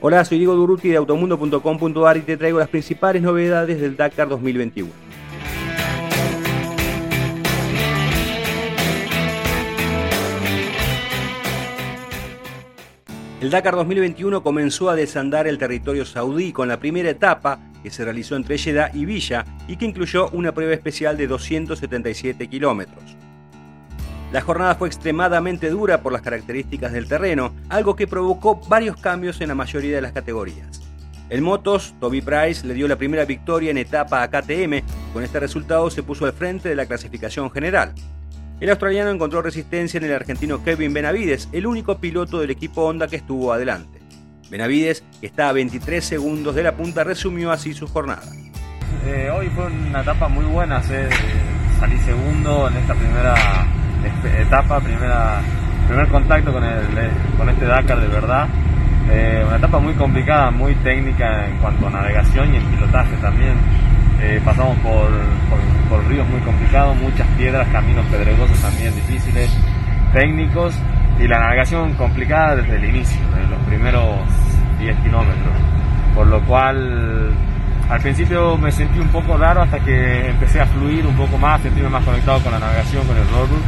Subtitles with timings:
[0.00, 4.88] Hola, soy Diego Duruti de automundo.com.ar y te traigo las principales novedades del Dakar 2021.
[13.40, 18.04] El Dakar 2021 comenzó a desandar el territorio saudí con la primera etapa que se
[18.04, 23.17] realizó entre Jeddah y Villa y que incluyó una prueba especial de 277 kilómetros.
[24.30, 29.40] La jornada fue extremadamente dura por las características del terreno, algo que provocó varios cambios
[29.40, 30.82] en la mayoría de las categorías.
[31.30, 34.82] En motos, Toby Price le dio la primera victoria en etapa a KTM,
[35.14, 37.94] con este resultado se puso al frente de la clasificación general.
[38.60, 43.08] El australiano encontró resistencia en el argentino Kevin Benavides, el único piloto del equipo Honda
[43.08, 43.98] que estuvo adelante.
[44.50, 48.30] Benavides, que está a 23 segundos de la punta, resumió así su jornada.
[49.06, 53.77] Eh, hoy fue una etapa muy buena, salí segundo en esta primera
[54.40, 55.40] etapa, primera,
[55.86, 56.86] primer contacto con, el,
[57.36, 58.48] con este Dakar de verdad.
[59.10, 63.54] Eh, una etapa muy complicada, muy técnica en cuanto a navegación y en pilotaje también.
[64.20, 65.08] Eh, pasamos por,
[65.88, 69.56] por, ríos muy complicados, muchas piedras, caminos pedregosos también difíciles,
[70.12, 70.74] técnicos
[71.20, 74.18] y la navegación complicada desde el inicio, de los primeros
[74.80, 75.54] 10 kilómetros.
[76.14, 77.32] Por lo cual
[77.88, 81.60] al principio me sentí un poco raro hasta que empecé a fluir un poco más,
[81.62, 83.62] sentirme más conectado con la navegación, con el roadbook.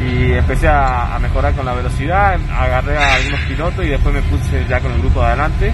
[0.00, 4.66] Y empecé a, mejorar con la velocidad, agarré a algunos pilotos y después me puse
[4.66, 5.72] ya con el grupo de adelante,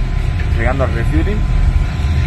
[0.58, 1.36] llegando al refueling.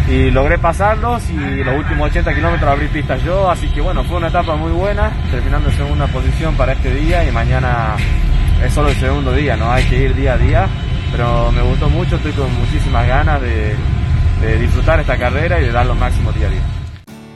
[0.09, 4.17] Y logré pasarlos y los últimos 80 kilómetros abrí pistas yo, así que bueno, fue
[4.17, 7.95] una etapa muy buena, terminando en segunda posición para este día y mañana
[8.65, 10.67] es solo el segundo día, no hay que ir día a día,
[11.11, 13.75] pero me gustó mucho, estoy con muchísimas ganas de,
[14.41, 16.61] de disfrutar esta carrera y de dar lo máximo día a día.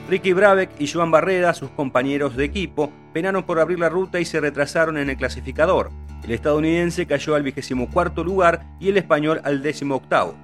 [0.10, 4.26] Ricky Brabeck y Joan Barreda, sus compañeros de equipo, penaron por abrir la ruta y
[4.26, 5.92] se retrasaron en el clasificador.
[6.24, 10.36] El estadounidense cayó al vigésimo cuarto lugar y el español al décimo octavo.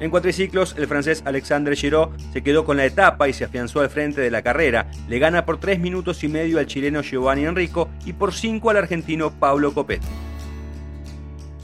[0.00, 3.90] En cuatriciclos, el francés Alexandre Giraud se quedó con la etapa y se afianzó al
[3.90, 4.90] frente de la carrera.
[5.08, 8.78] Le gana por tres minutos y medio al chileno Giovanni Enrico y por cinco al
[8.78, 10.06] argentino Pablo Copetti.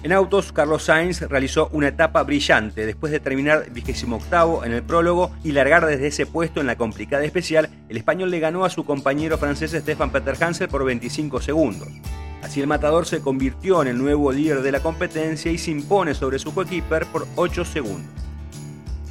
[0.03, 5.31] En autos, Carlos Sainz realizó una etapa brillante después de terminar 28 en el prólogo
[5.45, 7.69] y largar desde ese puesto en la complicada especial.
[7.91, 11.89] El español le ganó a su compañero francés Stefan Peter Hansel por 25 segundos.
[12.43, 16.15] Así el matador se convirtió en el nuevo líder de la competencia y se impone
[16.15, 18.30] sobre su coequiper por 8 segundos.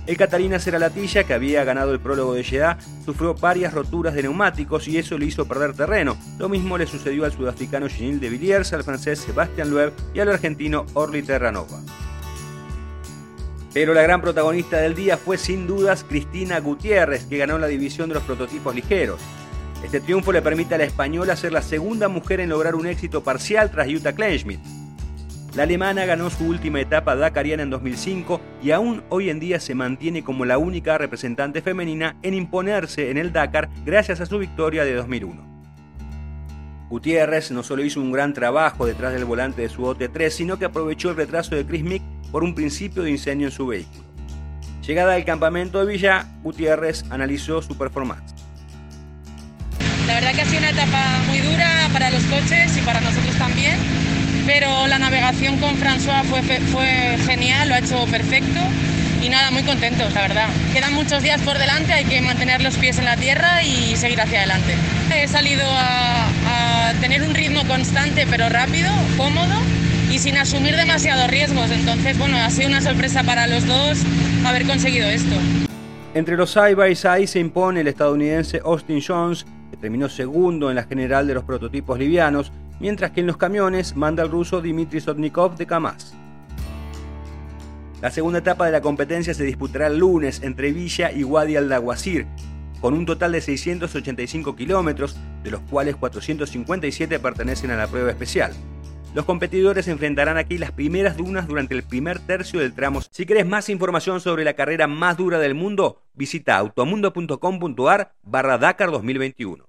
[0.10, 4.88] El Catalina Seralatilla, que había ganado el prólogo de Jeddah, sufrió varias roturas de neumáticos
[4.88, 6.18] y eso le hizo perder terreno.
[6.40, 10.30] Lo mismo le sucedió al sudafricano Ginil de Villiers, al francés Sebastian Loeb y al
[10.30, 11.80] argentino Orly Terranova.
[13.72, 18.10] Pero la gran protagonista del día fue sin dudas Cristina Gutiérrez, que ganó la división
[18.10, 19.22] de los prototipos ligeros.
[19.84, 23.24] Este triunfo le permite a la española ser la segunda mujer en lograr un éxito
[23.24, 24.60] parcial tras Jutta Kleinschmidt.
[25.60, 29.76] La alemana ganó su última etapa dakariana en 2005 y aún hoy en día se
[29.76, 34.86] mantiene como la única representante femenina en imponerse en el Dakar gracias a su victoria
[34.86, 35.46] de 2001.
[36.90, 40.64] Gutiérrez no solo hizo un gran trabajo detrás del volante de su OT3, sino que
[40.64, 44.06] aprovechó el retraso de Chris Mick por un principio de incendio en su vehículo.
[44.88, 48.34] Llegada al campamento de Villa, Gutiérrez analizó su performance.
[50.08, 53.38] La verdad que ha sido una etapa muy dura para los coches y para nosotros
[53.38, 53.99] también
[54.50, 58.60] pero la navegación con François fue, fue genial, lo ha hecho perfecto
[59.22, 60.48] y nada, muy contentos, la verdad.
[60.74, 64.20] Quedan muchos días por delante, hay que mantener los pies en la tierra y seguir
[64.20, 64.74] hacia adelante.
[65.16, 69.54] He salido a, tener un ritmo constante pero rápido, cómodo
[70.12, 71.70] y sin asumir demasiados riesgos.
[71.70, 74.00] Entonces, bueno, ha sido una sorpresa para los dos
[74.44, 75.36] haber conseguido esto.
[76.16, 80.76] Entre los side by side se impone el estadounidense Austin Jones, que terminó segundo en
[80.76, 85.02] la general de los prototipos livianos, mientras que en los camiones manda el ruso Dmitry
[85.02, 86.14] Sotnikov de Kamaz.
[88.02, 92.28] La segunda etapa de la competencia se disputará el lunes entre Villa y Wadi al-Dawasir,
[92.80, 98.54] con un total de 685 kilómetros, de los cuales 457 pertenecen a la prueba especial.
[99.14, 103.02] Los competidores enfrentarán aquí las primeras dunas durante el primer tercio del tramo.
[103.02, 108.92] Si querés más información sobre la carrera más dura del mundo, visita automundo.com.ar barra Dakar
[108.92, 109.69] 2021.